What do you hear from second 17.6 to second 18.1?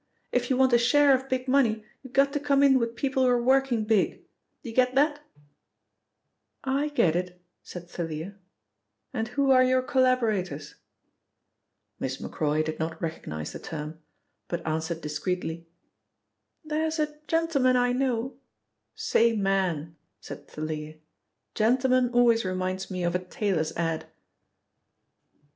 I